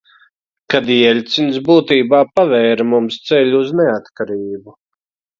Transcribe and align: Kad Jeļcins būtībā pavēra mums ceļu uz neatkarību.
Kad 0.73 0.87
Jeļcins 0.93 1.59
būtībā 1.67 2.21
pavēra 2.39 2.87
mums 2.93 3.19
ceļu 3.27 3.61
uz 3.67 3.75
neatkarību. 3.81 4.75